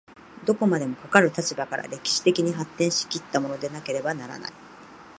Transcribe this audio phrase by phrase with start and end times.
[0.47, 4.51] どこまでもかかる立場から歴史的に発展し来ったものでなければならない。